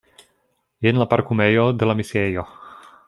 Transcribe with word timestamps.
Jen 0.87 0.97
la 1.01 1.07
parkumejo 1.11 1.67
de 1.83 1.89
la 1.91 1.97
misiejo. 2.01 2.47